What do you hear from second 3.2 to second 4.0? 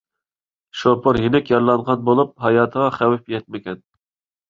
يەتمىگەن.